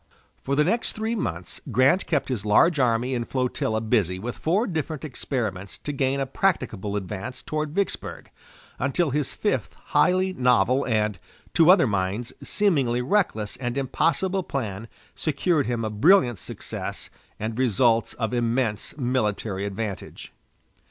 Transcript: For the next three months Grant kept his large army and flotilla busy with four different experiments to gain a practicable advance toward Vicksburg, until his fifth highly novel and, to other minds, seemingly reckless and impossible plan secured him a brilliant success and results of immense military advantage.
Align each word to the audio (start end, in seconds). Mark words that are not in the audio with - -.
For 0.41 0.55
the 0.55 0.63
next 0.63 0.93
three 0.93 1.13
months 1.13 1.61
Grant 1.71 2.07
kept 2.07 2.29
his 2.29 2.43
large 2.43 2.79
army 2.79 3.13
and 3.13 3.29
flotilla 3.29 3.79
busy 3.81 4.17
with 4.17 4.35
four 4.35 4.65
different 4.65 5.05
experiments 5.05 5.77
to 5.77 5.91
gain 5.93 6.19
a 6.19 6.25
practicable 6.25 6.95
advance 6.95 7.43
toward 7.43 7.75
Vicksburg, 7.75 8.31
until 8.79 9.11
his 9.11 9.35
fifth 9.35 9.75
highly 9.89 10.33
novel 10.33 10.87
and, 10.87 11.19
to 11.53 11.69
other 11.69 11.85
minds, 11.85 12.33
seemingly 12.41 13.03
reckless 13.03 13.57
and 13.57 13.77
impossible 13.77 14.41
plan 14.41 14.87
secured 15.13 15.67
him 15.67 15.85
a 15.85 15.91
brilliant 15.91 16.39
success 16.39 17.11
and 17.39 17.59
results 17.59 18.15
of 18.15 18.33
immense 18.33 18.97
military 18.97 19.65
advantage. 19.67 20.33